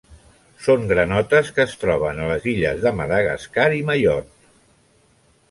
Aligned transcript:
Són 0.67 0.87
granotes 0.91 1.51
que 1.57 1.61
es 1.65 1.75
troben 1.83 2.23
a 2.23 2.31
les 2.31 2.49
illes 2.55 2.81
de 2.87 2.93
Madagascar 3.01 3.69
i 3.83 3.87
Mayotte. 3.93 4.51